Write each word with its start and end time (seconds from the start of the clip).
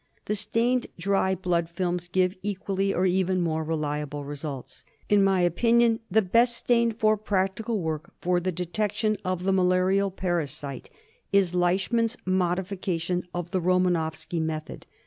The 0.25 0.33
stained 0.35 0.87
dry 0.97 1.35
blood 1.35 1.69
films 1.69 2.07
give 2.07 2.33
equally, 2.41 2.91
or 2.91 3.05
even 3.05 3.39
more, 3.39 3.63
reliable 3.63 4.23
results. 4.25 4.83
In 5.09 5.23
my 5.23 5.41
opinion 5.41 5.99
the 6.09 6.23
best 6.23 6.57
stain 6.57 6.91
for 6.91 7.15
practical 7.15 7.79
work 7.79 8.11
for 8.19 8.39
the 8.39 8.51
detection 8.51 9.15
of 9.23 9.43
the 9.43 9.53
malarial 9.53 10.09
parasite 10.09 10.89
is 11.31 11.53
Leishman's 11.53 12.17
modifi 12.25 12.81
cation 12.81 13.27
of 13.31 13.51
the 13.51 13.61
Romanowsky 13.61 14.41
method. 14.41 14.87